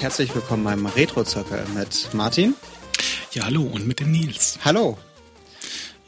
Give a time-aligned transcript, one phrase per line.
[0.00, 2.54] Und herzlich willkommen beim Retro-Zirkel mit Martin.
[3.32, 4.58] Ja, hallo und mit dem Nils.
[4.64, 4.96] Hallo.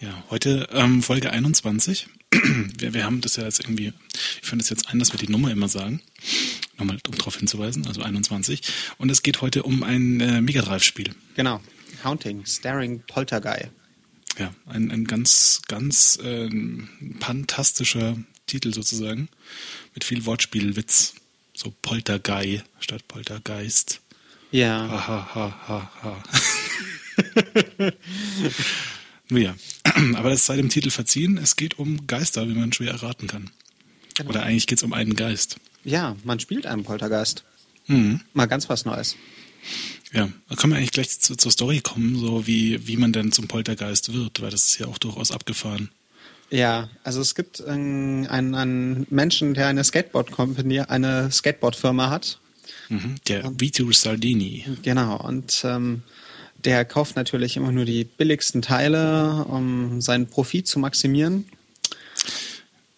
[0.00, 2.09] Ja, heute ähm, Folge 21.
[2.78, 3.92] wir, wir haben das ja jetzt irgendwie,
[4.41, 6.01] ich finde es jetzt ein, dass wir die Nummer immer sagen.
[6.78, 8.62] Nochmal, um darauf hinzuweisen, also 21.
[8.96, 11.15] Und es geht heute um ein äh, Mega Drive-Spiel.
[11.37, 11.60] Genau.
[12.02, 13.73] Haunting, Staring Poltergeist.
[14.38, 16.48] Ja, ein, ein ganz, ganz äh,
[17.20, 19.29] fantastischer Titel sozusagen.
[19.93, 21.12] Mit viel Wortspielwitz.
[21.62, 24.01] So Poltergeist statt Poltergeist.
[24.51, 24.89] Ja.
[24.89, 26.23] Ha, ha, ha, ha, ha.
[29.30, 29.55] Ja.
[30.15, 31.38] Aber das sei dem Titel verziehen.
[31.38, 33.51] Es geht um Geister, wie man schwer erraten kann.
[34.15, 34.30] Genau.
[34.30, 35.57] Oder eigentlich geht es um einen Geist.
[35.85, 37.45] Ja, man spielt einen Poltergeist.
[37.87, 38.21] Mhm.
[38.35, 39.16] Mal ganz was Neues.
[40.13, 43.32] Ja, da können wir eigentlich gleich zu, zur Story kommen, so wie, wie man denn
[43.32, 45.91] zum Poltergeist wird, weil das ist ja auch durchaus abgefahren.
[46.52, 52.38] Ja, also es gibt einen, einen Menschen, der eine Skateboard-Company, eine Skateboard-Firma hat.
[52.90, 53.14] Mhm.
[53.26, 54.66] Der Vito Sardini.
[54.82, 56.02] Genau, und ähm,
[56.62, 61.48] der kauft natürlich immer nur die billigsten Teile, um seinen Profit zu maximieren.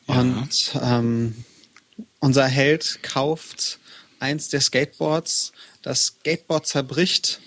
[0.09, 0.21] Ja.
[0.21, 1.45] Und ähm,
[2.19, 3.79] unser Held kauft
[4.19, 7.41] eins der Skateboards, das Skateboard zerbricht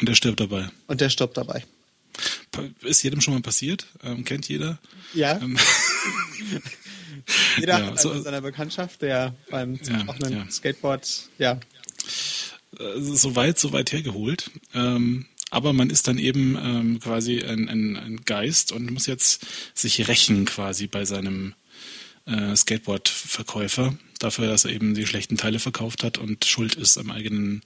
[0.00, 0.68] Und er stirbt dabei.
[0.86, 1.64] und der stirbt dabei.
[2.82, 3.86] Ist jedem schon mal passiert?
[4.02, 4.78] Ähm, kennt jeder?
[5.12, 5.58] Ja, Ähm,
[7.58, 10.50] jeder ja, hat so- seiner Bekanntschaft, der beim Ja, zerbrochenen ja.
[10.50, 11.60] Skateboard, ja,
[12.78, 14.50] äh, so weit, so weit hergeholt.
[14.74, 19.46] Ähm, aber man ist dann eben ähm, quasi ein, ein, ein Geist und muss jetzt
[19.74, 21.54] sich rächen quasi bei seinem
[22.26, 27.10] äh, Skateboard-Verkäufer dafür, dass er eben die schlechten Teile verkauft hat und schuld ist am
[27.10, 27.62] eigenen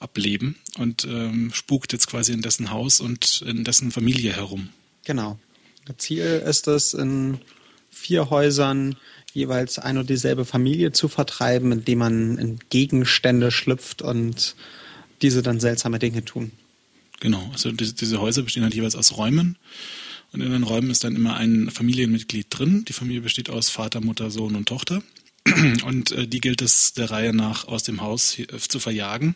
[0.00, 4.70] Ableben und ähm, spukt jetzt quasi in dessen Haus und in dessen Familie herum.
[5.04, 5.38] genau.
[5.84, 7.40] Das Ziel ist es, in
[7.90, 8.94] vier Häusern
[9.32, 14.54] jeweils ein und dieselbe Familie zu vertreiben, indem man in Gegenstände schlüpft und
[15.22, 16.52] diese dann seltsame Dinge tun.
[17.20, 19.56] Genau, also diese, diese Häuser bestehen halt jeweils aus Räumen
[20.32, 22.84] und in den Räumen ist dann immer ein Familienmitglied drin.
[22.86, 25.02] Die Familie besteht aus Vater, Mutter, Sohn und Tochter
[25.86, 29.34] und äh, die gilt es der Reihe nach aus dem Haus hier, äh, zu verjagen.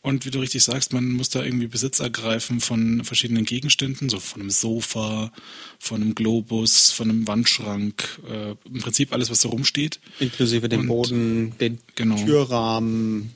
[0.00, 4.20] Und wie du richtig sagst, man muss da irgendwie Besitz ergreifen von verschiedenen Gegenständen, so
[4.20, 5.32] von einem Sofa,
[5.80, 9.98] von einem Globus, von einem Wandschrank, äh, im Prinzip alles, was da rumsteht.
[10.20, 12.16] Inklusive den Und- Boden, den Genau.
[12.24, 13.32] Türrahmen,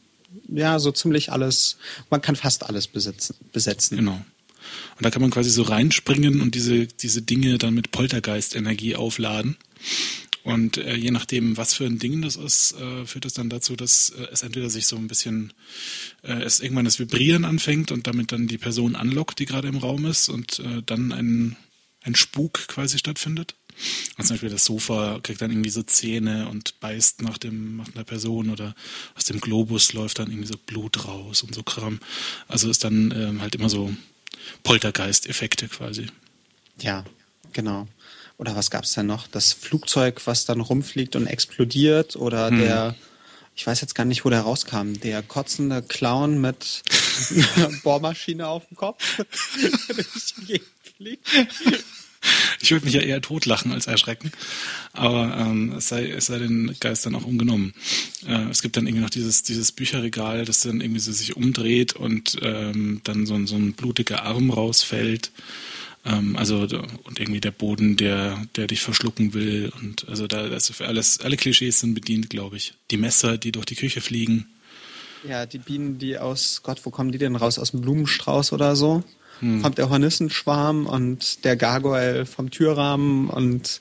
[0.48, 1.76] ja, so ziemlich alles.
[2.10, 3.96] Man kann fast alles besitzen, besetzen.
[3.98, 4.24] Genau.
[4.96, 9.56] Und da kann man quasi so reinspringen und diese, diese Dinge dann mit Poltergeist-Energie aufladen.
[10.44, 13.76] Und äh, je nachdem, was für ein Ding das ist, äh, führt es dann dazu,
[13.76, 15.52] dass äh, es entweder sich so ein bisschen,
[16.22, 19.76] äh, es irgendwann das Vibrieren anfängt und damit dann die Person anlockt, die gerade im
[19.76, 21.56] Raum ist und äh, dann ein,
[22.02, 23.54] ein Spuk quasi stattfindet.
[24.16, 27.94] Also zum Beispiel das Sofa kriegt dann irgendwie so Zähne und beißt nach dem nach
[27.94, 28.74] einer Person oder
[29.14, 31.98] aus dem Globus läuft dann irgendwie so Blut raus und so Kram.
[32.48, 33.94] Also ist dann ähm, halt immer so
[34.64, 36.06] Poltergeist-Effekte quasi.
[36.80, 37.04] Ja,
[37.52, 37.86] genau.
[38.38, 39.26] Oder was gab's denn noch?
[39.28, 42.58] Das Flugzeug, was dann rumfliegt und explodiert oder Hm.
[42.58, 42.94] der,
[43.54, 46.82] ich weiß jetzt gar nicht, wo der rauskam, der kotzende Clown mit
[47.56, 49.18] einer Bohrmaschine auf dem Kopf,
[52.62, 54.30] Ich würde mich ja eher totlachen als erschrecken,
[54.92, 57.74] aber ähm, es, sei, es sei den Geistern auch umgenommen.
[58.26, 61.94] Äh, es gibt dann irgendwie noch dieses, dieses Bücherregal, das dann irgendwie so sich umdreht
[61.94, 65.32] und ähm, dann so, ein- so ein blutiger Arm rausfällt.
[66.04, 66.60] Ähm, also
[67.04, 69.72] und irgendwie der Boden, der, der dich verschlucken will.
[69.80, 72.74] Und also da ist für alles, alle Klischees sind bedient, glaube ich.
[72.90, 74.46] Die Messer, die durch die Küche fliegen.
[75.28, 77.58] Ja, die Bienen, die aus, Gott, wo kommen die denn raus?
[77.58, 79.04] Aus dem Blumenstrauß oder so?
[79.60, 83.80] Kommt der Hornissenschwarm und der Gargoyle vom Türrahmen und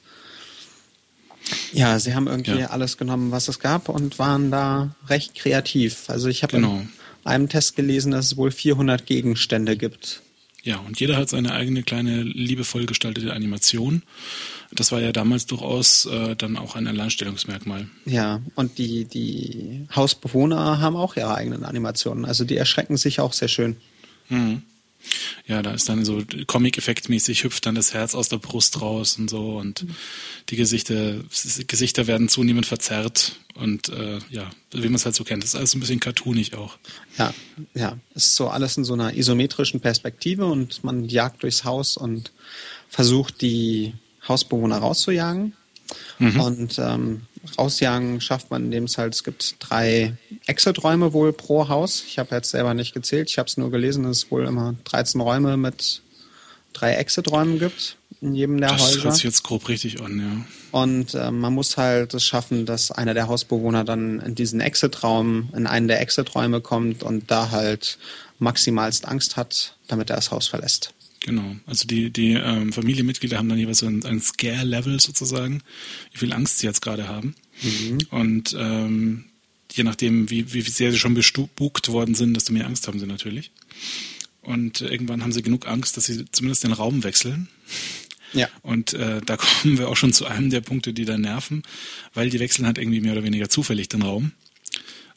[1.73, 2.67] ja, sie haben irgendwie Ja.
[2.71, 6.09] alles genommen, was es gab und waren da recht kreativ.
[6.09, 6.77] Also ich habe Genau.
[6.79, 6.89] in
[7.23, 10.21] einem Test gelesen, dass es wohl 400 Gegenstände gibt.
[10.63, 14.03] Ja, und jeder hat seine eigene kleine liebevoll gestaltete Animation.
[14.71, 17.87] Das war ja damals durchaus äh, dann auch ein Alleinstellungsmerkmal.
[18.05, 22.25] Ja, und die, die Hausbewohner haben auch ihre eigenen Animationen.
[22.25, 23.77] Also die erschrecken sich auch sehr schön.
[24.29, 24.61] Mhm.
[25.47, 29.29] Ja, da ist dann so Comic-Effekt-mäßig hüpft dann das Herz aus der Brust raus und
[29.29, 29.85] so und
[30.49, 31.15] die Gesichter,
[31.67, 35.43] Gesichter werden zunehmend verzerrt und äh, ja, wie man es halt so kennt.
[35.43, 36.77] Das ist alles ein bisschen cartoonig auch.
[37.17, 37.33] Ja,
[37.73, 37.97] ja.
[38.15, 42.31] Es ist so alles in so einer isometrischen Perspektive und man jagt durchs Haus und
[42.89, 43.93] versucht, die
[44.27, 45.53] Hausbewohner rauszujagen.
[46.39, 47.21] Und ähm,
[47.57, 50.15] rausjagen schafft man, indem es halt, es gibt drei
[50.45, 52.03] Exit-Räume wohl pro Haus.
[52.07, 54.75] Ich habe jetzt selber nicht gezählt, ich habe es nur gelesen, es ist wohl immer
[54.85, 56.01] 13 Räume mit
[56.73, 58.95] drei Exit-Räumen gibt in jedem der das Häuser.
[58.95, 60.79] Das hört sich jetzt grob richtig an, ja.
[60.79, 65.49] Und äh, man muss halt es schaffen, dass einer der Hausbewohner dann in diesen Exit-Raum,
[65.55, 67.97] in einen der Exit-Räume kommt und da halt
[68.39, 70.93] maximalst Angst hat, damit er das Haus verlässt.
[71.21, 71.55] Genau.
[71.67, 75.61] Also die, die ähm, Familienmitglieder haben dann jeweils so ein, ein Scare-Level sozusagen,
[76.11, 77.35] wie viel Angst sie jetzt gerade haben.
[77.61, 77.99] Mhm.
[78.09, 79.25] Und ähm,
[79.71, 83.05] je nachdem, wie, wie sehr sie schon bespukt worden sind, desto mehr Angst haben sie
[83.05, 83.51] natürlich.
[84.41, 87.47] Und äh, irgendwann haben sie genug Angst, dass sie zumindest den Raum wechseln.
[88.33, 88.49] Ja.
[88.63, 91.61] Und äh, da kommen wir auch schon zu einem der Punkte, die da nerven,
[92.15, 94.31] weil die wechseln halt irgendwie mehr oder weniger zufällig den Raum.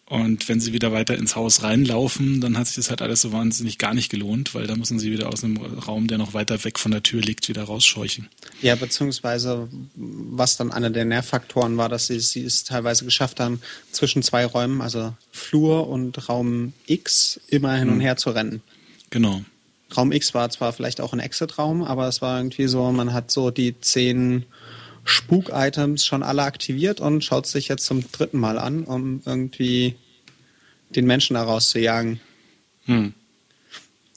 [0.07, 3.33] Und wenn sie wieder weiter ins Haus reinlaufen, dann hat sich das halt alles so
[3.33, 6.63] wahnsinnig gar nicht gelohnt, weil da müssen sie wieder aus einem Raum, der noch weiter
[6.65, 8.29] weg von der Tür liegt, wieder rausscheuchen.
[8.61, 13.63] Ja, beziehungsweise was dann einer der Nervfaktoren war, dass sie, sie es teilweise geschafft haben,
[13.93, 18.01] zwischen zwei Räumen, also Flur und Raum X, immer hin und hm.
[18.01, 18.61] her zu rennen.
[19.09, 19.43] Genau.
[19.97, 23.31] Raum X war zwar vielleicht auch ein Exit-Raum, aber es war irgendwie so, man hat
[23.31, 24.45] so die zehn
[25.05, 29.97] Spuk-Items schon alle aktiviert und schaut sich jetzt zum dritten Mal an, um irgendwie
[30.91, 32.21] den Menschen da rauszujagen.
[32.87, 33.15] Hm.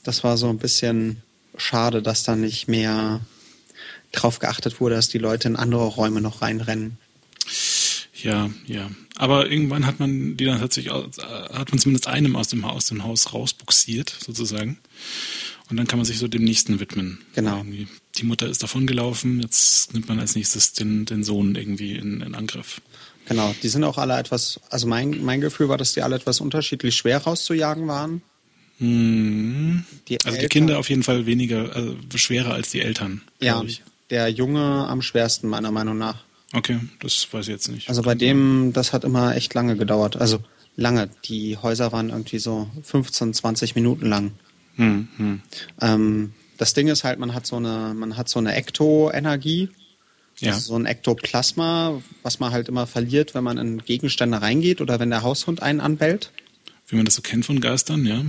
[0.02, 1.22] Das war so ein bisschen
[1.56, 3.20] schade, dass da nicht mehr
[4.12, 6.96] drauf geachtet wurde, dass die Leute in andere Räume noch reinrennen.
[8.22, 8.90] Ja, ja.
[9.16, 13.04] Aber irgendwann hat man die dann tatsächlich, hat man zumindest einem aus dem, aus dem
[13.04, 14.78] Haus rausbuxiert, sozusagen.
[15.70, 17.18] Und dann kann man sich so dem nächsten widmen.
[17.34, 17.58] Genau.
[17.58, 22.20] Irgendwie die Mutter ist davongelaufen, jetzt nimmt man als nächstes den, den Sohn irgendwie in,
[22.20, 22.80] in Angriff.
[23.26, 26.40] Genau, die sind auch alle etwas, also mein, mein Gefühl war, dass die alle etwas
[26.40, 28.22] unterschiedlich schwer rauszujagen waren.
[28.78, 29.84] Hm.
[30.08, 33.22] Die also Eltern, die Kinder auf jeden Fall weniger, also schwerer als die Eltern.
[33.40, 33.82] Ja, ich.
[34.10, 36.24] der Junge am schwersten meiner Meinung nach.
[36.54, 37.88] Okay, das weiß ich jetzt nicht.
[37.90, 40.16] Also bei dem, das hat immer echt lange gedauert.
[40.16, 40.38] Also
[40.76, 41.10] lange.
[41.24, 44.32] Die Häuser waren irgendwie so 15, 20 Minuten lang.
[44.78, 45.42] Hm, hm.
[45.80, 49.68] Ähm, das Ding ist halt, man hat so eine, man hat so eine Ekto-Energie.
[50.38, 50.52] Ja.
[50.52, 55.00] Also so ein Ektoplasma, was man halt immer verliert, wenn man in Gegenstände reingeht oder
[55.00, 56.30] wenn der Haushund einen anbellt.
[56.86, 58.24] Wie man das so kennt von Geistern, ja.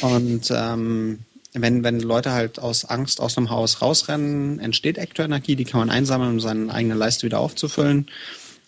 [0.00, 1.18] Und ähm,
[1.52, 5.90] wenn, wenn Leute halt aus Angst aus einem Haus rausrennen, entsteht Ektoenergie, die kann man
[5.90, 8.08] einsammeln, um seine eigene Leiste wieder aufzufüllen.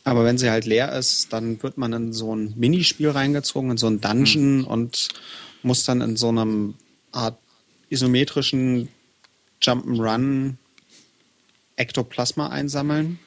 [0.05, 3.77] Aber wenn sie halt leer ist, dann wird man in so ein Minispiel reingezogen, in
[3.77, 4.65] so ein Dungeon mhm.
[4.65, 5.09] und
[5.63, 6.75] muss dann in so einem
[7.13, 7.39] Art
[7.91, 8.89] isometrischen
[9.63, 10.55] Jump'n'Run
[11.77, 13.19] Ektoplasma einsammeln.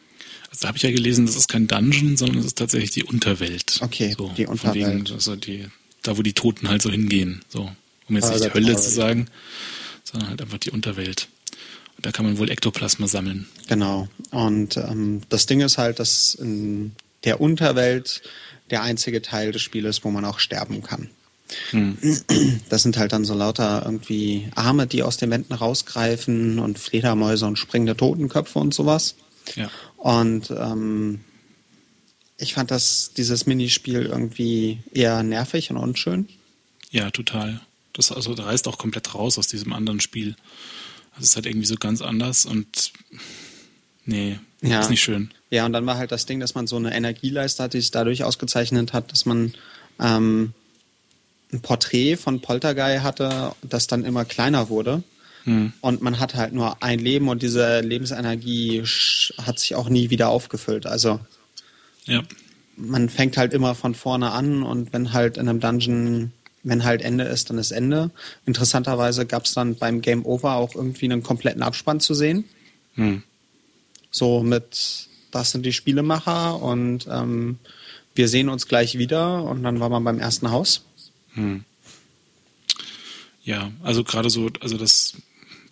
[0.50, 3.04] Also da habe ich ja gelesen, das ist kein Dungeon, sondern es ist tatsächlich die
[3.04, 3.80] Unterwelt.
[3.82, 5.06] Okay, so, die Unterwelt.
[5.06, 5.68] Wegen, also die,
[6.04, 7.42] da, wo die Toten halt so hingehen.
[7.48, 7.72] So,
[8.10, 9.28] um jetzt nicht die Hölle zu sagen,
[10.04, 11.30] sondern halt einfach die Unterwelt.
[11.96, 13.48] Und da kann man wohl Ektoplasma sammeln.
[13.68, 14.10] Genau.
[14.32, 16.94] Und ähm, das Ding ist halt, dass in
[17.24, 18.22] der Unterwelt
[18.70, 21.10] der einzige Teil des Spieles, wo man auch sterben kann.
[21.72, 21.98] Hm.
[22.70, 27.46] Das sind halt dann so lauter irgendwie Arme, die aus den Wänden rausgreifen und Fledermäuse
[27.46, 29.16] und springende Totenköpfe und sowas.
[29.56, 29.70] Ja.
[29.98, 31.22] Und ähm,
[32.38, 36.28] ich fand das, dieses Minispiel irgendwie eher nervig und unschön.
[36.90, 37.62] Ja, total.
[37.94, 40.36] Das also das reißt auch komplett raus aus diesem anderen Spiel.
[41.16, 42.94] Das ist halt irgendwie so ganz anders und
[44.06, 44.80] nee, ja.
[44.80, 45.32] ist nicht schön.
[45.50, 47.92] Ja, und dann war halt das Ding, dass man so eine Energieleiste hat, die sich
[47.92, 49.54] dadurch ausgezeichnet hat, dass man
[50.00, 50.54] ähm,
[51.54, 55.04] ein Porträt von Poltergeil hatte, das dann immer kleiner wurde.
[55.44, 55.74] Hm.
[55.82, 58.84] Und man hat halt nur ein Leben und diese Lebensenergie
[59.38, 60.86] hat sich auch nie wieder aufgefüllt.
[60.86, 61.20] Also
[62.06, 62.22] ja.
[62.76, 66.32] man fängt halt immer von vorne an und wenn halt in einem Dungeon,
[66.64, 68.12] wenn halt Ende ist, dann ist Ende.
[68.46, 72.46] Interessanterweise gab es dann beim Game Over auch irgendwie einen kompletten Abspann zu sehen.
[72.96, 73.24] Hm.
[74.12, 77.58] So mit, das sind die Spielemacher und ähm,
[78.14, 80.84] wir sehen uns gleich wieder und dann war man beim ersten Haus.
[81.34, 81.64] Hm.
[83.44, 85.16] Ja, also gerade so, also das,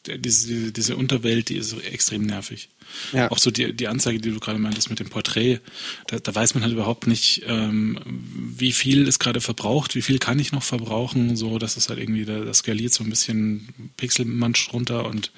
[0.08, 2.70] diese, diese Unterwelt, die ist extrem nervig.
[3.14, 3.30] Ja.
[3.30, 5.60] Auch so die, die Anzeige, die du gerade meintest mit dem Porträt,
[6.08, 10.18] da, da weiß man halt überhaupt nicht, ähm, wie viel ist gerade verbraucht, wie viel
[10.18, 13.92] kann ich noch verbrauchen, so, dass es halt irgendwie, da, das skaliert so ein bisschen
[13.98, 15.32] Pixelmansch runter und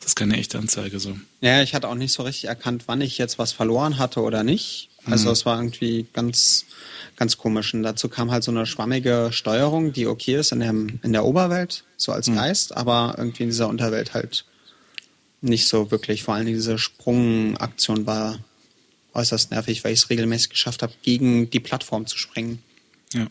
[0.00, 1.16] das ist keine echte Anzeige, so.
[1.40, 4.42] Ja, ich hatte auch nicht so richtig erkannt, wann ich jetzt was verloren hatte oder
[4.42, 4.87] nicht.
[5.04, 5.32] Also mhm.
[5.32, 6.66] es war irgendwie ganz,
[7.16, 7.74] ganz komisch.
[7.74, 11.24] Und dazu kam halt so eine schwammige Steuerung, die okay ist in, dem, in der
[11.24, 12.36] Oberwelt, so als mhm.
[12.36, 14.44] Geist, aber irgendwie in dieser Unterwelt halt
[15.40, 16.22] nicht so wirklich.
[16.22, 18.38] Vor allen Dingen diese Sprungaktion war
[19.14, 22.62] äußerst nervig, weil ich es regelmäßig geschafft habe, gegen die Plattform zu springen.
[23.12, 23.28] Ja.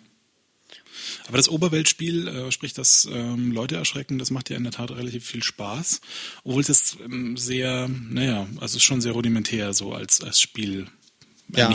[1.28, 4.92] Aber das Oberweltspiel, äh, sprich das ähm, Leute erschrecken, das macht ja in der Tat
[4.92, 6.02] relativ viel Spaß,
[6.44, 10.40] obwohl es jetzt ähm, sehr, naja, also es ist schon sehr rudimentär so als, als
[11.50, 11.70] Ja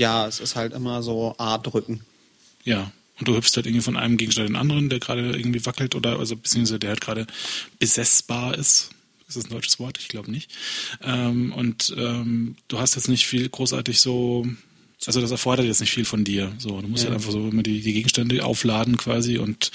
[0.00, 2.00] ja, es ist halt immer so A drücken.
[2.64, 5.64] Ja, und du hüpfst halt irgendwie von einem Gegenstand in den anderen, der gerade irgendwie
[5.66, 7.26] wackelt oder also beziehungsweise der halt gerade
[7.78, 8.90] besessbar ist.
[9.28, 9.98] Ist das ein deutsches Wort?
[9.98, 10.50] Ich glaube nicht.
[11.02, 14.46] Ähm, und ähm, du hast jetzt nicht viel großartig so
[15.06, 16.52] also das erfordert jetzt nicht viel von dir.
[16.58, 17.10] So, du musst ja.
[17.10, 19.72] halt einfach so immer die, die Gegenstände aufladen quasi und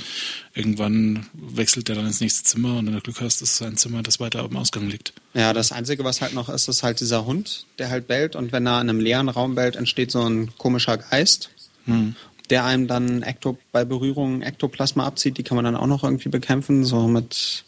[0.54, 3.76] irgendwann wechselt der dann ins nächste Zimmer und wenn du Glück hast, ist es ein
[3.76, 5.14] Zimmer, das weiter am Ausgang liegt.
[5.34, 8.52] Ja, das Einzige, was halt noch ist, ist halt dieser Hund, der halt bellt und
[8.52, 11.50] wenn er in einem leeren Raum bellt, entsteht so ein komischer Geist,
[11.86, 12.16] hm.
[12.52, 15.40] der einem dann Ekto bei Berührung Ektoplasma abzieht.
[15.40, 17.64] Die kann man dann auch noch irgendwie bekämpfen, so mit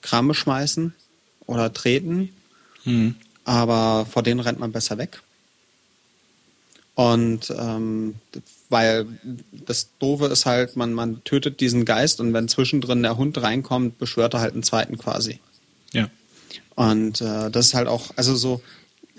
[0.00, 0.94] Kram beschmeißen
[1.44, 2.30] oder treten.
[2.84, 3.14] Hm.
[3.44, 5.20] Aber vor denen rennt man besser weg.
[6.98, 8.16] Und ähm,
[8.70, 9.06] weil
[9.52, 13.98] das Doofe ist halt, man, man tötet diesen Geist und wenn zwischendrin der Hund reinkommt,
[13.98, 15.38] beschwört er halt einen zweiten quasi.
[15.92, 16.10] Ja.
[16.74, 18.62] Und äh, das ist halt auch, also so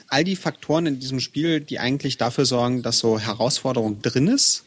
[0.09, 4.65] all die Faktoren in diesem Spiel, die eigentlich dafür sorgen, dass so Herausforderung drin ist,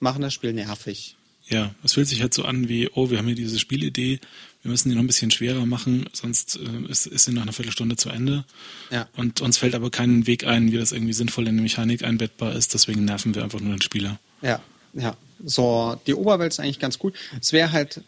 [0.00, 1.17] machen das Spiel nervig.
[1.48, 4.20] Ja, es fühlt sich halt so an wie, oh, wir haben hier diese Spielidee,
[4.62, 7.52] wir müssen die noch ein bisschen schwerer machen, sonst äh, ist, ist sie nach einer
[7.52, 8.44] Viertelstunde zu Ende.
[8.90, 9.08] Ja.
[9.16, 12.54] Und uns fällt aber kein Weg ein, wie das irgendwie sinnvoll in der Mechanik einbettbar
[12.54, 14.18] ist, deswegen nerven wir einfach nur den Spieler.
[14.42, 14.60] Ja,
[14.94, 15.16] ja.
[15.44, 17.12] So, die Oberwelt ist eigentlich ganz cool.
[17.40, 18.02] Es wäre halt,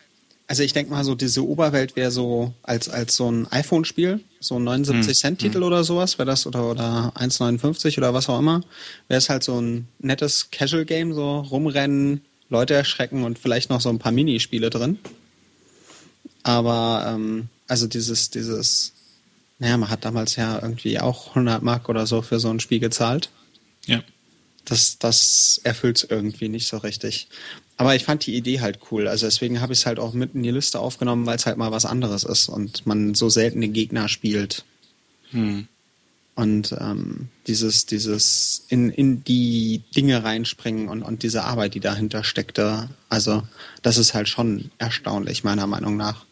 [0.48, 4.58] also ich denke mal so, diese Oberwelt wäre so als, als so ein iPhone-Spiel, so
[4.58, 5.60] ein 79-Cent-Titel hm.
[5.62, 5.66] hm.
[5.66, 8.62] oder sowas, wäre das, oder, oder 1,59 oder was auch immer,
[9.06, 13.88] wäre es halt so ein nettes Casual-Game, so rumrennen, Leute erschrecken und vielleicht noch so
[13.88, 14.98] ein paar Minispiele drin.
[16.42, 18.92] Aber ähm, also dieses, dieses,
[19.58, 22.80] naja, man hat damals ja irgendwie auch 100 Mark oder so für so ein Spiel
[22.80, 23.30] gezahlt.
[23.86, 24.02] Ja.
[24.64, 27.28] Das, das erfüllt es irgendwie nicht so richtig.
[27.76, 29.08] Aber ich fand die Idee halt cool.
[29.08, 31.56] Also deswegen habe ich es halt auch mit in die Liste aufgenommen, weil es halt
[31.56, 34.64] mal was anderes ist und man so seltene Gegner spielt.
[35.30, 35.66] Hm.
[36.40, 42.24] Und ähm, dieses, dieses in, in die Dinge reinspringen und, und diese Arbeit, die dahinter
[42.24, 43.42] steckte, also
[43.82, 46.24] das ist halt schon erstaunlich, meiner Meinung nach.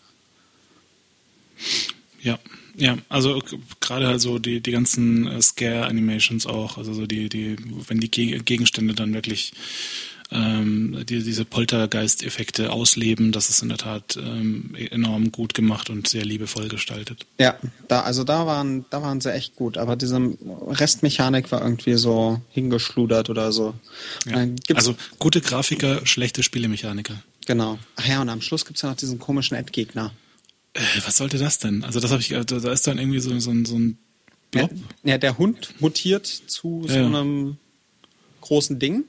[2.23, 2.39] Ja,
[2.75, 3.43] ja, also
[3.81, 8.09] gerade halt so die, die ganzen äh, Scare-Animations auch, also so die, die, wenn die
[8.09, 9.53] Gegenstände dann wirklich
[10.31, 16.07] ähm, die, diese Poltergeist-Effekte ausleben, das ist in der Tat ähm, enorm gut gemacht und
[16.07, 17.27] sehr liebevoll gestaltet.
[17.39, 17.57] Ja,
[17.89, 20.21] da, also da waren, da waren sie echt gut, aber diese
[20.69, 23.75] Restmechanik war irgendwie so hingeschludert oder so.
[24.27, 24.47] Ja.
[24.75, 27.23] Also gute Grafiker, schlechte Spielemechaniker.
[27.47, 27.79] Genau.
[27.97, 30.13] Ach ja, und am Schluss gibt es ja noch diesen komischen Endgegner.
[30.75, 31.85] Äh, was sollte das denn?
[31.85, 33.97] Also das habe ich, da ist dann irgendwie so, so, so ein
[34.51, 34.71] Blob.
[35.05, 37.07] Ja, der Hund mutiert zu so ja.
[37.07, 37.57] einem
[38.43, 39.05] großen Ding.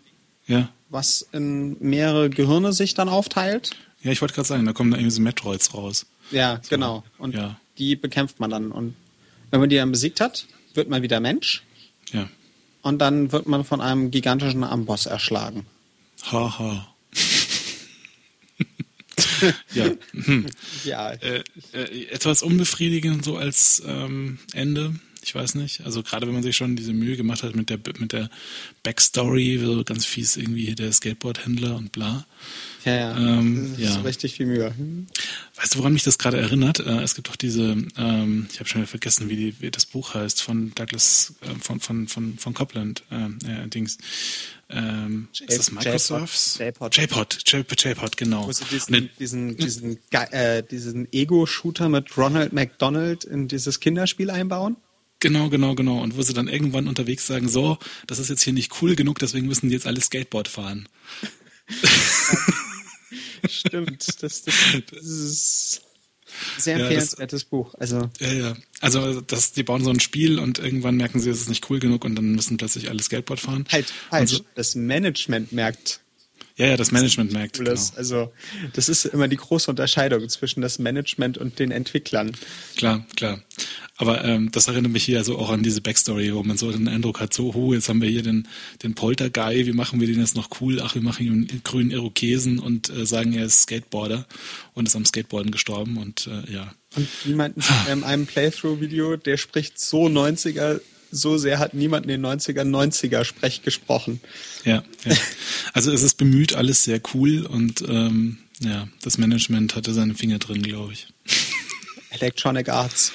[0.47, 3.71] Ja was in mehrere Gehirne sich dann aufteilt.
[4.01, 6.05] Ja, ich wollte gerade sagen, da kommen da irgendwie so Metroids raus.
[6.31, 6.69] Ja, so.
[6.69, 7.03] genau.
[7.17, 7.59] Und ja.
[7.77, 8.71] die bekämpft man dann.
[8.71, 8.95] Und
[9.51, 11.63] wenn man die dann besiegt hat, wird man wieder Mensch.
[12.11, 12.29] Ja.
[12.81, 15.65] Und dann wird man von einem gigantischen Amboss erschlagen.
[16.31, 16.59] Haha.
[16.59, 16.95] Ha.
[19.73, 19.85] ja.
[20.13, 20.45] Hm.
[20.85, 21.11] ja.
[21.11, 21.43] Äh,
[21.73, 25.81] äh, etwas unbefriedigend so als ähm, Ende ich weiß nicht.
[25.85, 28.29] Also gerade wenn man sich schon diese Mühe gemacht hat mit der mit der
[28.83, 32.25] Backstory, so ganz fies irgendwie der Skateboard-Händler und bla.
[32.85, 33.17] Ja, ja.
[33.17, 34.01] Ähm, das ist ja.
[34.01, 34.73] richtig viel Mühe.
[35.55, 36.79] Weißt du, woran mich das gerade erinnert?
[36.79, 39.85] Äh, es gibt auch diese, ähm, ich habe schon wieder vergessen, wie, die, wie, das
[39.85, 43.97] Buch heißt, von Douglas, äh, von, von, von, von Copland, äh, Dings.
[44.69, 46.59] Ähm, ist das Microsofts?
[46.59, 46.95] JPod.
[46.95, 48.47] JPod, JPod, genau.
[48.47, 54.77] Wo sie diesen, diesen, diesen, äh, diesen Ego-Shooter mit Ronald McDonald in dieses Kinderspiel einbauen?
[55.19, 56.01] Genau, genau, genau.
[56.01, 59.19] Und wo sie dann irgendwann unterwegs sagen, so, das ist jetzt hier nicht cool genug,
[59.19, 60.87] deswegen müssen die jetzt alle Skateboard fahren.
[63.49, 64.43] Stimmt, das, das,
[64.91, 65.81] das ist
[66.57, 67.73] sehr empfehlenswertes ja, Buch.
[67.75, 68.55] Also ja, ja.
[68.81, 71.79] Also das, die bauen so ein Spiel und irgendwann merken sie, es ist nicht cool
[71.79, 73.65] genug und dann müssen plötzlich alle Skateboard fahren.
[73.71, 74.29] Halt, halt.
[74.29, 76.01] So, das Management merkt,
[76.59, 77.57] ja, ja, das Management merkt.
[77.57, 77.71] Genau.
[77.95, 78.33] Also
[78.73, 82.33] das ist immer die große Unterscheidung zwischen das Management und den Entwicklern.
[82.75, 83.41] Klar, klar.
[83.95, 86.89] Aber ähm, das erinnert mich hier also auch an diese Backstory, wo man so den
[86.89, 88.45] Eindruck hat, so, hu, jetzt haben wir hier den,
[88.83, 90.81] den Polterguy, wie machen wir den jetzt noch cool?
[90.83, 94.27] Ach, wir machen ihn einen grünen Irokesen und äh, sagen, er ist Skateboarder
[94.73, 96.73] und ist am Skateboarden gestorben und äh, ja.
[96.97, 97.39] Und Sie in
[98.03, 103.63] einem Playthrough-Video, der spricht so 90er so sehr hat niemand in den 90er 90er Sprech
[103.63, 104.21] gesprochen.
[104.65, 105.15] Ja, ja.
[105.73, 110.39] Also es ist bemüht, alles sehr cool und ähm, ja, das Management hatte seine Finger
[110.39, 111.07] drin, glaube ich.
[112.09, 113.13] Electronic Arts.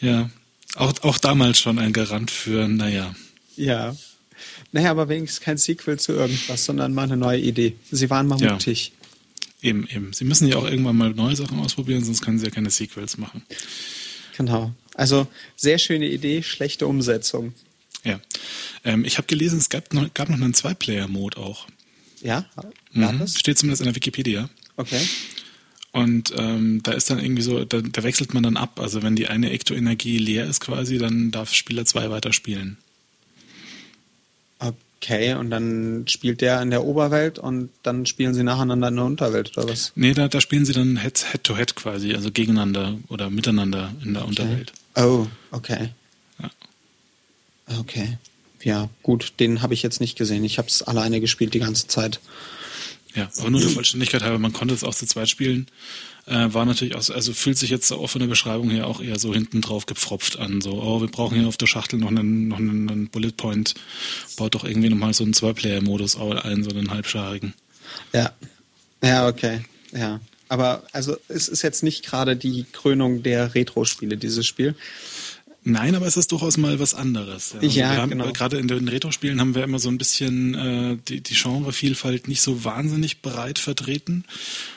[0.00, 0.30] Ja,
[0.74, 3.14] auch, auch damals schon ein Garant für, naja.
[3.56, 3.96] Ja.
[4.72, 7.74] Naja, aber wenigstens kein Sequel zu irgendwas, sondern mal eine neue Idee.
[7.90, 8.92] Sie waren mal mutig.
[9.62, 9.70] Ja.
[9.70, 10.12] Eben, eben.
[10.12, 13.18] Sie müssen ja auch irgendwann mal neue Sachen ausprobieren, sonst können sie ja keine Sequels
[13.18, 13.42] machen.
[14.38, 14.72] Genau.
[14.94, 15.26] Also
[15.56, 17.52] sehr schöne Idee, schlechte Umsetzung.
[18.04, 18.20] Ja.
[18.84, 21.66] Ähm, ich habe gelesen, es gab noch, gab noch einen Zwei-Player-Mode auch.
[22.22, 22.46] Ja?
[22.92, 23.26] Mhm.
[23.26, 24.48] Steht zumindest in der Wikipedia.
[24.76, 25.00] Okay.
[25.90, 28.78] Und ähm, da ist dann irgendwie so, da, da, wechselt man dann ab.
[28.78, 32.78] Also wenn die eine Ektoenergie leer ist quasi, dann darf Spieler 2 weiterspielen.
[35.00, 39.04] Okay, und dann spielt der in der Oberwelt und dann spielen sie nacheinander in der
[39.04, 39.92] Unterwelt, oder was?
[39.94, 44.22] Nee, da, da spielen sie dann Head-to-Head -head quasi, also gegeneinander oder miteinander in der
[44.22, 44.30] okay.
[44.30, 44.72] Unterwelt.
[44.96, 45.90] Oh, okay.
[46.40, 46.50] Ja.
[47.78, 48.18] Okay.
[48.62, 50.42] Ja, gut, den habe ich jetzt nicht gesehen.
[50.42, 52.18] Ich habe es alleine gespielt die ganze Zeit.
[53.14, 55.68] Ja, aber nur der Vollständigkeit halber, man konnte es auch zu zweit spielen.
[56.28, 59.00] Äh, war natürlich auch, so, also fühlt sich jetzt auch von der Beschreibung her auch
[59.00, 60.60] eher so hinten drauf gepfropft an.
[60.60, 63.74] So, oh, wir brauchen hier auf der Schachtel noch einen, noch einen, einen Bullet Point.
[64.36, 67.54] Baut doch irgendwie nochmal so einen Zwei-Player-Modus ein, so einen halbscharigen.
[68.12, 68.32] Ja.
[69.02, 69.64] Ja, okay.
[69.92, 70.20] Ja.
[70.48, 74.74] Aber also es ist jetzt nicht gerade die Krönung der Retro-Spiele, dieses Spiel.
[75.68, 77.52] Nein, aber es ist durchaus mal was anderes.
[77.52, 78.32] Ja, also ja haben, genau.
[78.32, 82.40] Gerade in den Retro-Spielen haben wir immer so ein bisschen äh, die, die Genrevielfalt nicht
[82.40, 84.24] so wahnsinnig breit vertreten.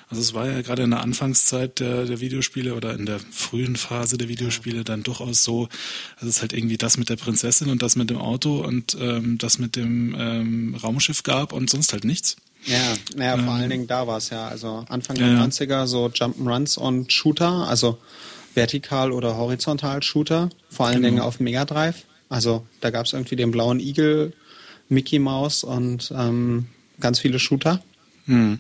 [0.10, 3.78] Also es war ja gerade in der Anfangszeit der, der Videospiele oder in der frühen
[3.78, 5.70] Phase der Videospiele dann durchaus so,
[6.20, 9.38] dass es halt irgendwie das mit der Prinzessin und das mit dem Auto und ähm,
[9.38, 12.36] das mit dem ähm, Raumschiff gab und sonst halt nichts.
[12.66, 14.50] Ja, naja, vor ähm, allen Dingen da war es ja.
[14.50, 17.98] Also Anfang der ja, 90er so Jump'n'Runs und Shooter, also
[18.54, 21.08] vertikal oder horizontal Shooter, vor allen genau.
[21.08, 22.06] Dingen auf Mega Drive.
[22.30, 24.34] Also da gab es irgendwie den blauen Igel,
[24.90, 26.68] Mickey Mouse und ähm,
[27.00, 27.82] ganz viele Shooter.
[28.26, 28.60] Hm.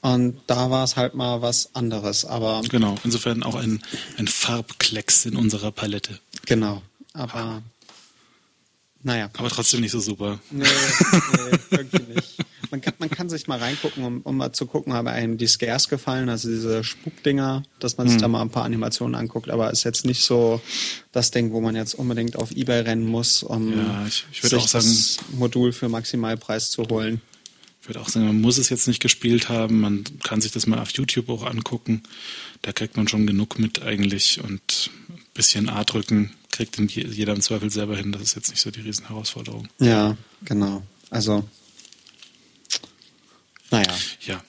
[0.00, 2.24] Und da war es halt mal was anderes.
[2.24, 3.82] Aber genau, insofern auch ein,
[4.16, 6.20] ein Farbklecks in unserer Palette.
[6.46, 7.62] Genau, aber
[9.02, 9.30] naja.
[9.36, 10.40] Aber trotzdem nicht so super.
[10.50, 12.36] Nee, nee irgendwie nicht.
[12.70, 15.46] Man kann, man kann sich mal reingucken, um, um mal zu gucken, haben einem die
[15.46, 18.22] Scares gefallen, also diese Spukdinger, dass man sich hm.
[18.22, 20.60] da mal ein paar Animationen anguckt, aber ist jetzt nicht so
[21.12, 24.50] das Ding, wo man jetzt unbedingt auf Ebay rennen muss, um ja, ich, ich sich
[24.66, 27.22] sagen, das Modul für Maximalpreis zu holen.
[27.80, 30.66] Ich würde auch sagen, man muss es jetzt nicht gespielt haben, man kann sich das
[30.66, 32.02] mal auf YouTube auch angucken.
[32.60, 37.40] Da kriegt man schon genug mit eigentlich und ein bisschen A drücken kriegt jeder im
[37.40, 38.12] Zweifel selber hin.
[38.12, 39.68] Das ist jetzt nicht so die Riesenherausforderung.
[39.78, 40.82] Ja, genau.
[41.10, 41.44] Also,
[43.70, 43.94] naja.
[44.26, 44.42] Ja.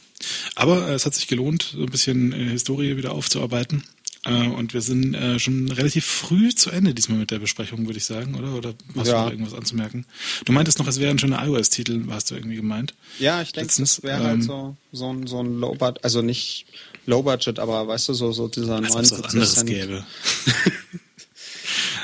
[0.55, 3.83] Aber äh, es hat sich gelohnt, so ein bisschen äh, Historie wieder aufzuarbeiten.
[4.25, 8.05] Äh, und wir sind schon relativ früh zu Ende diesmal mit der Besprechung, würde ich
[8.05, 8.53] sagen, oder?
[8.53, 9.19] Oder hast ja.
[9.19, 10.05] du noch irgendwas anzumerken?
[10.43, 12.93] Du meintest noch, es wäre ein schöner iOS-Titel, hast du irgendwie gemeint?
[13.19, 16.65] Ja, ich denke, es wäre halt ähm, so, so ein, so ein Low-Budget, also nicht
[17.05, 20.05] Low-Budget, aber weißt du, so, so dieser als 90 was anderes gäbe.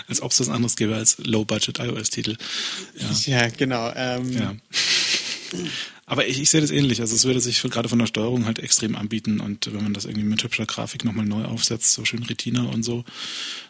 [0.08, 2.38] als ob es was anderes gäbe als Low-Budget iOS-Titel.
[2.98, 3.39] Ja.
[3.39, 3.91] ja, genau.
[3.96, 4.32] Ähm.
[4.32, 4.56] Ja.
[6.06, 7.02] Aber ich, ich sehe das ähnlich.
[7.02, 9.94] Also es würde sich für, gerade von der Steuerung halt extrem anbieten und wenn man
[9.94, 13.04] das irgendwie mit hübscher Grafik nochmal neu aufsetzt, so schön Retina und so,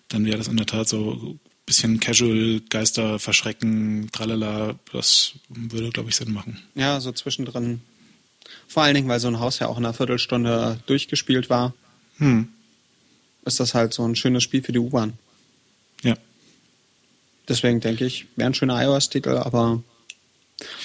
[0.09, 5.89] dann wäre das in der Tat so ein bisschen casual, Geister verschrecken, tralala, das würde,
[5.91, 6.61] glaube ich, Sinn machen.
[6.75, 7.81] Ja, so zwischendrin.
[8.67, 11.73] Vor allen Dingen, weil so ein Haus ja auch in einer Viertelstunde durchgespielt war.
[12.17, 12.49] Hm.
[13.45, 15.13] Ist das halt so ein schönes Spiel für die U-Bahn.
[17.47, 19.81] Deswegen denke ich, wäre ein schöner iOS-Titel, aber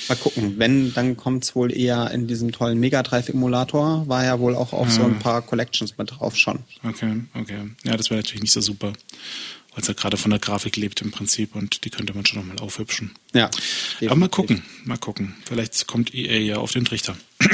[0.09, 0.59] mal gucken.
[0.59, 4.09] Wenn, dann kommt es wohl eher in diesem tollen Mega Drive-Emulator.
[4.09, 4.95] War ja wohl auch auf ja.
[4.95, 6.61] so ein paar Collections mit drauf schon.
[6.83, 7.71] Okay, okay.
[7.85, 11.01] Ja, das wäre natürlich nicht so super, weil es ja gerade von der Grafik lebt
[11.01, 13.13] im Prinzip und die könnte man schon nochmal aufhübschen.
[13.33, 13.49] Ja.
[13.49, 14.11] Definitiv.
[14.11, 15.37] Aber mal gucken, mal gucken.
[15.45, 17.17] Vielleicht kommt EA ja auf den Trichter.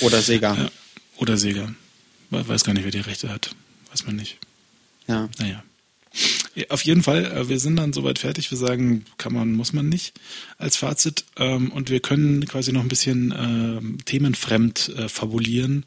[0.00, 0.70] Oder Sega.
[1.18, 1.72] Oder Sega.
[2.30, 3.54] Weiß gar nicht, wer die Rechte hat.
[3.90, 4.38] Weiß man nicht.
[5.06, 5.28] Ja.
[5.38, 5.62] Naja.
[6.68, 8.50] Auf jeden Fall, äh, wir sind dann soweit fertig.
[8.50, 10.14] Wir sagen, kann man, muss man nicht
[10.58, 11.24] als Fazit.
[11.36, 15.84] Ähm, und wir können quasi noch ein bisschen ähm, themenfremd äh, fabulieren,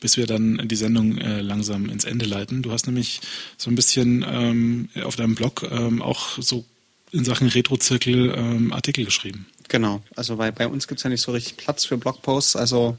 [0.00, 2.62] bis wir dann die Sendung äh, langsam ins Ende leiten.
[2.62, 3.20] Du hast nämlich
[3.56, 5.64] so ein bisschen ähm, auf deinem Blog
[6.00, 6.64] auch so
[7.10, 9.46] in Sachen Retro-Zirkel Artikel geschrieben.
[9.68, 12.96] Genau, also bei, bei uns gibt es ja nicht so richtig Platz für Blogposts, also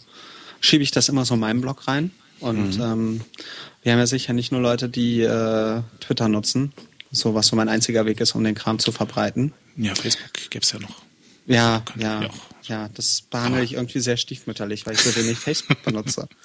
[0.62, 2.12] schiebe ich das immer so in meinen Blog rein.
[2.40, 2.84] Und mhm.
[2.84, 3.22] ähm,
[3.84, 6.74] wir haben ja sicher nicht nur Leute, die äh, Twitter nutzen,
[7.12, 9.54] so was so mein einziger Weg ist, um den Kram zu verbreiten.
[9.76, 11.02] Ja, Facebook gäbe es ja noch.
[11.46, 12.30] Ja, ja,
[12.64, 16.28] ja, das behandle ich irgendwie sehr stiefmütterlich, weil ich so wenig Facebook benutze.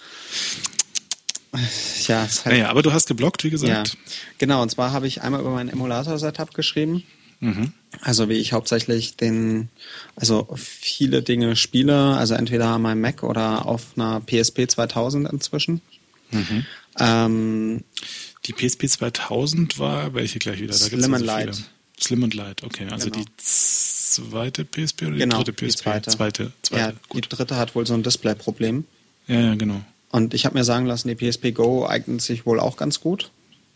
[2.08, 3.88] Ja, ist halt, naja, aber du hast geblockt, wie gesagt.
[3.88, 4.00] Ja,
[4.38, 7.04] genau, und zwar habe ich einmal über mein Emulator-Setup geschrieben.
[7.38, 7.72] Mhm.
[8.00, 9.68] Also wie ich hauptsächlich den,
[10.16, 15.80] also viele Dinge spiele, also entweder an meinem Mac oder auf einer PSP 2000 inzwischen.
[16.30, 16.66] Mhm.
[16.98, 17.84] Ähm,
[18.46, 20.72] die PSP 2000 war welche gleich wieder?
[20.72, 21.64] Da Slim and Light.
[22.00, 22.86] Slim and Light, okay.
[22.90, 23.24] Also genau.
[23.24, 25.64] die zweite PSP oder die genau, dritte PSP?
[25.64, 26.10] Die zweite.
[26.10, 26.82] zweite, zweite.
[26.82, 27.24] Ja, Gut.
[27.24, 28.84] die dritte hat wohl so ein Display-Problem.
[29.26, 29.80] Ja, ja, genau.
[30.10, 33.30] Und ich habe mir sagen lassen, die PSP Go eignet sich wohl auch ganz gut.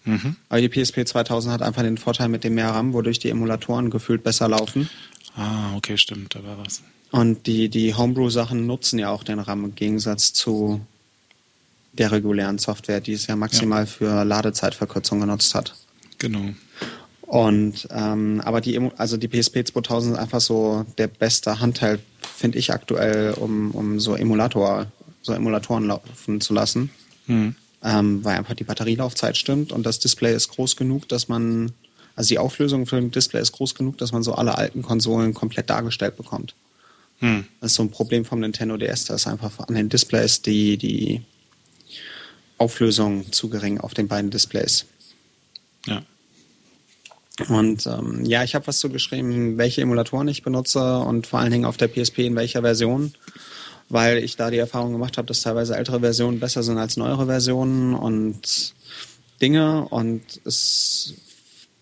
[0.05, 0.37] Mhm.
[0.49, 3.91] Aber die PSP 2000 hat einfach den Vorteil mit dem mehr RAM, wodurch die Emulatoren
[3.91, 4.89] gefühlt besser laufen.
[5.37, 6.83] Ah, okay, stimmt, da war was.
[7.11, 10.81] Und die, die Homebrew-Sachen nutzen ja auch den RAM im Gegensatz zu
[11.99, 13.87] der regulären Software, die es ja maximal ja.
[13.87, 15.75] für Ladezeitverkürzung genutzt hat.
[16.19, 16.51] Genau.
[17.29, 22.59] Und ähm, aber die also die PSP 2000 ist einfach so der beste Handheld, finde
[22.59, 24.87] ich aktuell, um, um so Emulator,
[25.21, 26.91] so Emulatoren laufen zu lassen.
[27.27, 27.55] Mhm.
[27.85, 31.73] Ähm, weil einfach die Batterielaufzeit stimmt und das Display ist groß genug, dass man,
[32.17, 35.33] also die Auflösung für dem Display ist groß genug, dass man so alle alten Konsolen
[35.35, 36.55] komplett dargestellt bekommt.
[37.21, 37.45] Hm.
[37.61, 40.77] Das ist so ein Problem vom Nintendo DS, da ist einfach an den Displays die,
[40.77, 41.23] die
[42.59, 44.87] Auflösung zu gering auf den beiden Displays.
[45.87, 46.03] Ja.
[47.49, 51.53] Und ähm, ja, ich habe was zu geschrieben, welche Emulatoren ich benutze und vor allen
[51.53, 53.15] Dingen auf der PSP in welcher Version,
[53.89, 57.27] weil ich da die Erfahrung gemacht habe, dass teilweise ältere Versionen besser sind als neuere
[57.27, 58.75] Versionen und
[59.41, 61.15] Dinge und es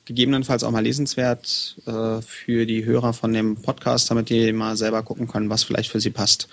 [0.07, 5.03] gegebenenfalls auch mal lesenswert äh, für die Hörer von dem Podcast, damit die mal selber
[5.03, 6.49] gucken können, was vielleicht für sie passt.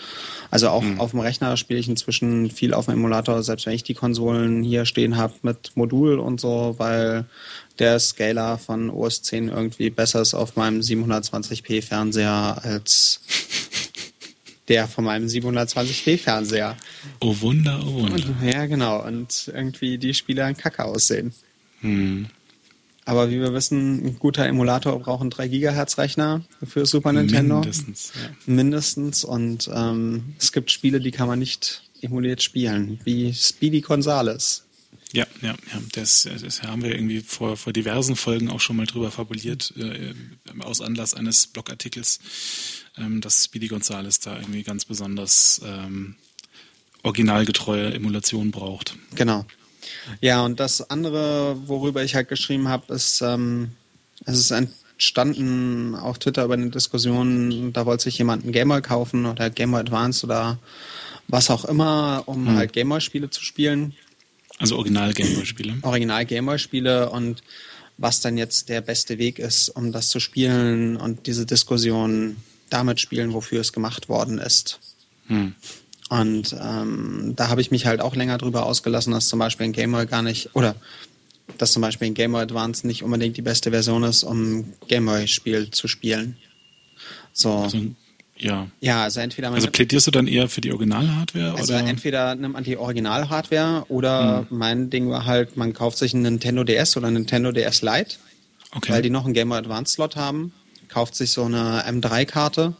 [0.52, 1.00] Also auch mhm.
[1.00, 4.64] auf dem Rechner spiele ich inzwischen viel auf dem Emulator, selbst wenn ich die Konsolen
[4.64, 7.26] hier stehen habe mit Modul und so, weil
[7.80, 13.22] der Scaler von OS 10 irgendwie besser ist auf meinem 720p Fernseher als
[14.68, 16.76] der von meinem 720p Fernseher.
[17.20, 18.14] Oh Wunder, oh Wunder.
[18.14, 19.06] Und, ja, genau.
[19.06, 21.34] Und irgendwie die Spiele an Kacke aussehen.
[21.82, 22.28] Hm.
[23.06, 27.60] Aber wie wir wissen, ein guter Emulator braucht einen 3 Gigahertz Rechner für Super Nintendo.
[27.60, 28.54] Mindestens, ja.
[28.54, 29.24] Mindestens.
[29.24, 34.64] Und ähm, es gibt Spiele, die kann man nicht emuliert spielen, wie Speedy Gonzales.
[35.12, 35.82] Ja, ja, ja.
[35.92, 40.14] Das, das haben wir irgendwie vor, vor diversen Folgen auch schon mal drüber fabuliert, äh,
[40.60, 42.20] aus Anlass eines Blogartikels,
[42.98, 46.16] ähm, dass Speedy Gonzales da irgendwie ganz besonders ähm,
[47.04, 48.98] originalgetreue Emulation braucht.
[49.14, 49.46] Genau.
[50.22, 53.72] Ja, und das andere, worüber ich halt geschrieben habe, ist, ähm,
[54.26, 59.26] es ist entstanden auf Twitter über eine Diskussion, da wollte sich jemand einen Gameboy kaufen
[59.26, 60.60] oder Gameboy Advance oder
[61.28, 62.56] was auch immer, um hm.
[62.56, 63.94] halt Gameboy-Spiele zu spielen.
[64.60, 65.78] Also Original Gameboy-Spiele.
[65.82, 67.42] Original Gameboy-Spiele und
[67.98, 72.38] was dann jetzt der beste Weg ist, um das zu spielen und diese Diskussion
[72.70, 74.80] damit spielen, wofür es gemacht worden ist.
[75.28, 75.56] Hm.
[76.14, 79.72] Und ähm, da habe ich mich halt auch länger drüber ausgelassen, dass zum Beispiel ein
[79.72, 80.76] Gameboy gar nicht, oder
[81.58, 85.88] dass zum Beispiel ein Gameboy Advance nicht unbedingt die beste Version ist, um Gameboy-Spiel zu
[85.88, 86.38] spielen.
[87.32, 87.54] So.
[87.54, 87.80] Also,
[88.38, 88.68] ja.
[88.80, 89.56] Ja, also entweder man.
[89.56, 91.56] Also plädierst du dann eher für die Original-Hardware?
[91.56, 91.88] Also oder?
[91.88, 94.56] entweder nimmt man die Original-Hardware oder hm.
[94.56, 98.18] mein Ding war halt, man kauft sich einen Nintendo DS oder einen Nintendo DS Lite,
[98.76, 98.94] okay.
[98.94, 100.54] weil die noch einen Gameboy Advance-Slot haben,
[100.90, 102.76] kauft sich so eine M3-Karte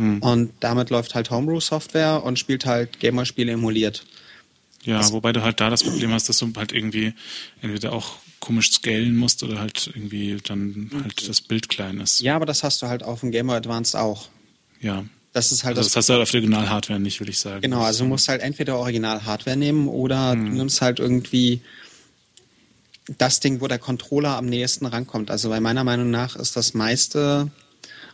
[0.00, 0.22] hm.
[0.22, 4.06] Und damit läuft halt Homebrew-Software und spielt halt Gamer-Spiele emuliert.
[4.82, 7.12] Ja, das wobei du halt da das Problem hast, dass du halt irgendwie
[7.60, 12.20] entweder auch komisch scalen musst oder halt irgendwie dann halt das Bild klein ist.
[12.20, 14.28] Ja, aber das hast du halt auf dem Gamer Advanced auch.
[14.80, 15.04] Ja.
[15.34, 17.38] Das ist halt also das, das hast du halt auf der Original-Hardware nicht, würde ich
[17.38, 17.60] sagen.
[17.60, 20.46] Genau, also du musst halt entweder Original-Hardware nehmen oder hm.
[20.46, 21.60] du nimmst halt irgendwie
[23.18, 25.30] das Ding, wo der Controller am nächsten rankommt.
[25.30, 27.50] Also bei meiner Meinung nach ist das meiste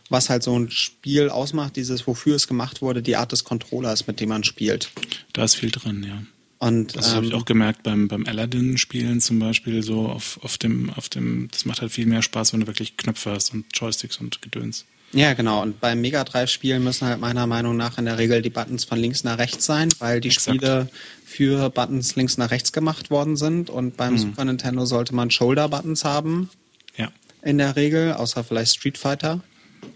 [0.09, 4.07] was halt so ein Spiel ausmacht, dieses, wofür es gemacht wurde, die Art des Controllers,
[4.07, 4.89] mit dem man spielt.
[5.33, 6.23] Da ist viel drin, ja.
[6.59, 10.57] Und, das ähm, habe ich auch gemerkt beim, beim Aladdin-Spielen zum Beispiel, so auf, auf
[10.57, 13.65] dem, auf dem, das macht halt viel mehr Spaß, wenn du wirklich Knöpfe hast und
[13.73, 14.85] Joysticks und Gedöns.
[15.13, 15.61] Ja, genau.
[15.61, 18.99] Und beim Mega Drive-Spielen müssen halt meiner Meinung nach in der Regel die Buttons von
[18.99, 20.57] links nach rechts sein, weil die Exakt.
[20.57, 20.89] Spiele
[21.23, 23.69] für Buttons links nach rechts gemacht worden sind.
[23.69, 24.17] Und beim hm.
[24.17, 26.49] Super Nintendo sollte man Shoulder-Buttons haben.
[26.97, 27.09] Ja.
[27.41, 29.41] In der Regel, außer vielleicht Street Fighter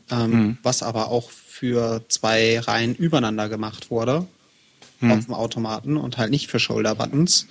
[0.10, 0.58] ähm, mhm.
[0.64, 4.28] was aber auch für zwei Reihen übereinander gemacht wurde
[5.00, 5.12] mhm.
[5.12, 7.48] auf dem Automaten und halt nicht für Shoulder-Buttons.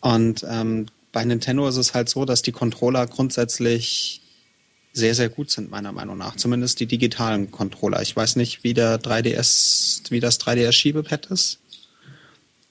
[0.00, 4.20] Und ähm, bei Nintendo ist es halt so, dass die Controller grundsätzlich
[4.92, 6.36] sehr, sehr gut sind, meiner Meinung nach.
[6.36, 8.02] Zumindest die digitalen Controller.
[8.02, 11.58] Ich weiß nicht, wie der 3DS, wie das 3DS-Schiebepad ist.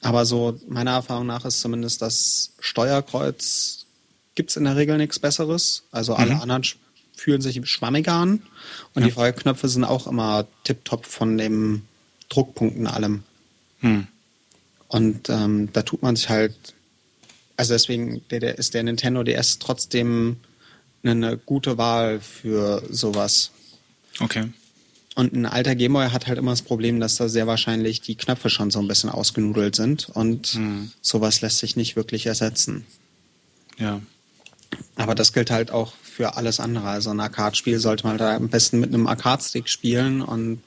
[0.01, 3.85] Aber so meiner Erfahrung nach ist zumindest das Steuerkreuz
[4.35, 5.83] gibt's in der Regel nichts Besseres.
[5.91, 6.41] Also alle mhm.
[6.41, 6.63] anderen
[7.19, 8.41] fühlen sich schwammiger an.
[8.93, 9.07] Und ja.
[9.07, 11.83] die Feuerknöpfe sind auch immer tiptop von dem
[12.29, 13.23] Druckpunkt und allem.
[13.81, 14.07] Hm.
[14.87, 16.55] Und ähm, da tut man sich halt,
[17.57, 20.37] also deswegen der, der ist der Nintendo DS trotzdem
[21.03, 23.51] eine gute Wahl für sowas.
[24.19, 24.49] Okay.
[25.15, 28.49] Und ein alter Gameboy hat halt immer das Problem, dass da sehr wahrscheinlich die Knöpfe
[28.49, 30.91] schon so ein bisschen ausgenudelt sind und hm.
[31.01, 32.85] sowas lässt sich nicht wirklich ersetzen.
[33.77, 34.01] Ja.
[34.95, 36.89] Aber das gilt halt auch für alles andere.
[36.89, 40.59] Also ein Arcade-Spiel sollte man da am besten mit einem Arcade-Stick spielen und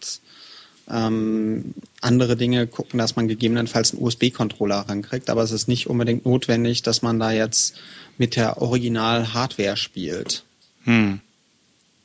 [0.90, 5.28] ähm, andere Dinge gucken, dass man gegebenenfalls einen USB-Controller rankriegt.
[5.28, 7.74] Aber es ist nicht unbedingt notwendig, dass man da jetzt
[8.16, 10.44] mit der Original-Hardware spielt.
[10.84, 11.20] Hm.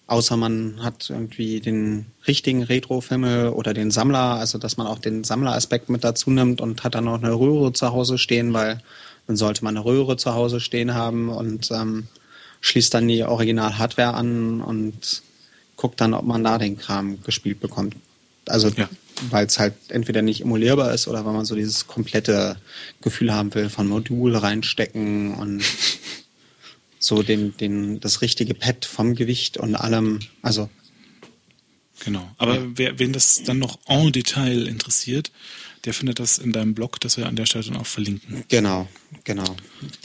[0.07, 5.23] außer man hat irgendwie den richtigen Retro-Fimmel oder den Sammler, also dass man auch den
[5.23, 8.83] Sammleraspekt mit dazu nimmt und hat dann noch eine Röhre zu Hause stehen, weil
[9.25, 12.07] dann sollte man eine Röhre zu Hause stehen haben und ähm,
[12.61, 15.21] schließt dann die Original-Hardware an und
[15.75, 17.95] guckt dann, ob man da den Kram gespielt bekommt.
[18.47, 18.89] Also ja.
[19.29, 22.57] weil es halt entweder nicht emulierbar ist oder weil man so dieses komplette
[23.01, 25.63] Gefühl haben will von Modul reinstecken und
[26.99, 30.19] so den, den, das richtige Pad vom Gewicht und allem.
[30.41, 30.69] Also
[32.05, 32.29] Genau.
[32.37, 32.61] Aber ja.
[32.75, 35.31] wer, wen das dann noch en Detail interessiert,
[35.85, 38.43] der findet das in deinem Blog, das wir an der Stelle dann auch verlinken.
[38.47, 38.87] Genau,
[39.23, 39.55] genau.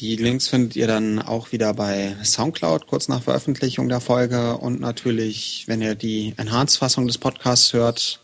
[0.01, 4.81] Die Links findet ihr dann auch wieder bei Soundcloud kurz nach Veröffentlichung der Folge und
[4.81, 8.21] natürlich, wenn ihr die Enhanced-Fassung des Podcasts hört.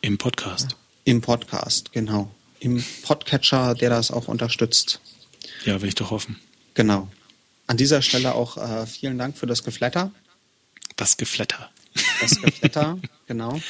[0.00, 0.76] Im Podcast.
[1.04, 2.30] Im Podcast, genau.
[2.60, 5.00] Im Podcatcher, der das auch unterstützt.
[5.64, 6.38] Ja, will ich doch hoffen.
[6.74, 7.08] Genau.
[7.66, 10.12] An dieser Stelle auch äh, vielen Dank für das Geflatter.
[10.96, 11.70] Das Geflatter.
[12.20, 13.60] Das Geflatter, genau.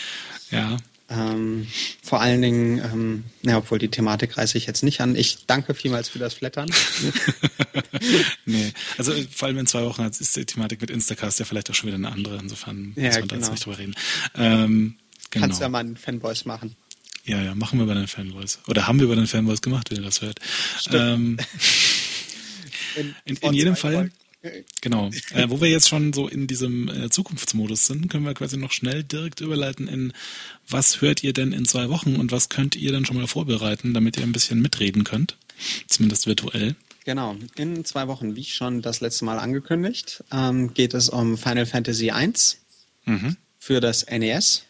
[0.51, 0.77] Ja.
[1.13, 1.67] Ähm,
[2.03, 5.15] vor allen Dingen, ähm, ja, obwohl die Thematik reiße ich jetzt nicht an.
[5.15, 6.71] Ich danke vielmals für das Flattern.
[8.47, 11.75] nee, also vor allem in zwei Wochen ist die Thematik mit Instacast ja vielleicht auch
[11.75, 12.39] schon wieder eine andere.
[12.39, 13.29] Insofern ja, muss man genau.
[13.29, 13.95] da jetzt nicht drüber reden.
[14.37, 14.97] Ähm,
[15.31, 15.47] genau.
[15.47, 16.77] Kannst ja mal einen Fanboys machen.
[17.25, 18.59] Ja, ja, machen wir bei den Fanboys.
[18.67, 20.41] Oder haben wir bei den Fanboys gemacht, wenn ihr das hört.
[20.91, 21.39] Ähm,
[22.97, 23.93] in, in, in jedem Fall.
[23.95, 24.13] Folgen.
[24.81, 25.11] Genau.
[25.35, 28.73] Äh, wo wir jetzt schon so in diesem äh, Zukunftsmodus sind, können wir quasi noch
[28.73, 30.13] schnell direkt überleiten in,
[30.69, 33.95] was hört ihr denn in zwei Wochen und was könnt ihr dann schon mal vorbereiten,
[33.95, 35.37] damit ihr ein bisschen mitreden könnt,
[35.87, 36.75] zumindest virtuell.
[37.05, 37.37] Genau.
[37.55, 42.11] In zwei Wochen, wie schon das letzte Mal angekündigt, ähm, geht es um Final Fantasy
[42.11, 42.33] I
[43.05, 43.37] mhm.
[43.59, 44.65] für das NES.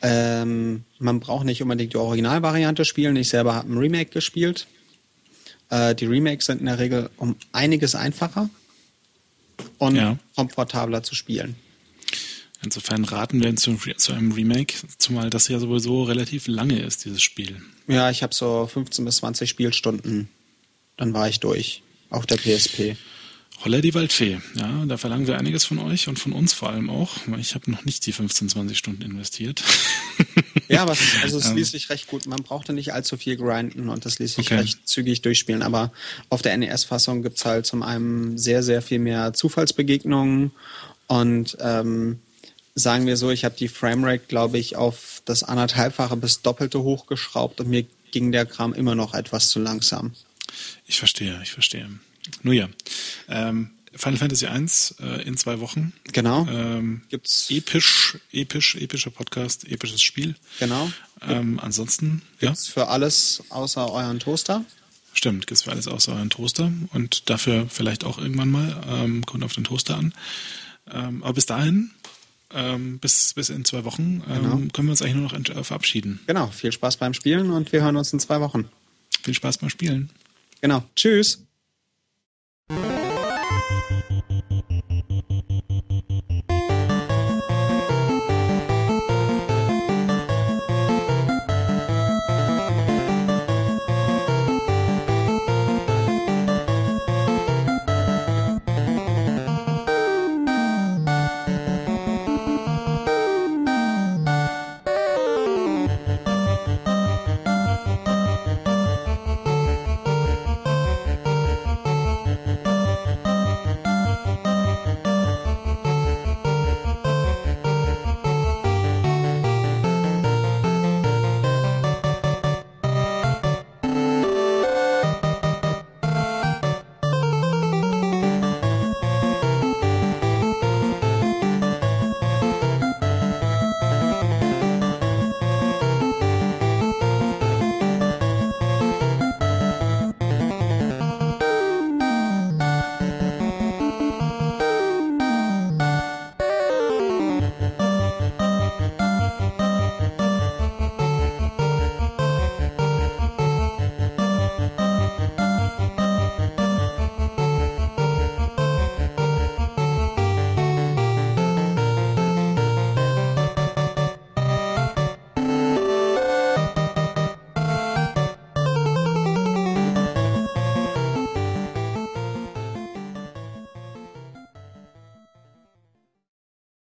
[0.00, 3.16] Ähm, man braucht nicht unbedingt die Originalvariante spielen.
[3.16, 4.66] Ich selber habe ein Remake gespielt.
[5.70, 8.50] Äh, die Remakes sind in der Regel um einiges einfacher
[9.78, 10.18] und ja.
[10.34, 11.56] komfortabler zu spielen.
[12.62, 17.22] Insofern raten wir zu, zu, einem Remake, zumal das ja sowieso relativ lange ist, dieses
[17.22, 17.60] Spiel.
[17.86, 20.28] Ja, ich habe so 15 bis 20 Spielstunden.
[20.96, 21.82] Dann war ich durch.
[22.08, 22.96] Auf der PSP.
[23.62, 24.40] Holla die Waldfee.
[24.54, 27.54] Ja, da verlangen wir einiges von euch und von uns vor allem auch, weil ich
[27.54, 29.62] habe noch nicht die 15, 20 Stunden investiert.
[30.68, 32.26] Ja, aber es, also es ließ sich recht gut.
[32.26, 34.60] Man brauchte nicht allzu viel grinden und das ließ sich okay.
[34.60, 35.62] recht zügig durchspielen.
[35.62, 35.92] Aber
[36.30, 40.52] auf der NES-Fassung gibt es halt zum einen sehr, sehr viel mehr Zufallsbegegnungen
[41.06, 42.18] und ähm,
[42.74, 47.60] sagen wir so, ich habe die Framerate, glaube ich, auf das anderthalbfache bis doppelte hochgeschraubt
[47.60, 50.12] und mir ging der Kram immer noch etwas zu langsam.
[50.86, 51.88] Ich verstehe, ich verstehe.
[52.42, 52.68] Nun ja,
[53.28, 54.66] ähm, Final Fantasy I
[55.02, 55.92] äh, in zwei Wochen.
[56.12, 56.46] Genau.
[56.48, 60.34] Ähm, Gibt's episch, episch, epischer Podcast, episches Spiel.
[60.58, 60.90] Genau.
[61.22, 62.72] Ähm, ansonsten, gibt's ja.
[62.72, 64.64] für alles außer euren Toaster.
[65.12, 69.44] Stimmt, gibt's für alles außer euren Toaster und dafür vielleicht auch irgendwann mal ähm, kommt
[69.44, 70.12] auf den Toaster an.
[70.90, 71.92] Ähm, aber bis dahin,
[72.52, 74.56] ähm, bis, bis in zwei Wochen, ähm, genau.
[74.72, 76.20] können wir uns eigentlich nur noch äh, verabschieden.
[76.26, 78.68] Genau, viel Spaß beim Spielen und wir hören uns in zwei Wochen.
[79.22, 80.10] Viel Spaß beim Spielen.
[80.60, 81.44] Genau, tschüss.
[84.14, 84.73] Mm-hmm.